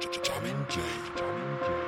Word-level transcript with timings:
Jamin 0.00 0.64
J. 0.68 0.80
Jamin 1.16 1.58
J. 1.60 1.87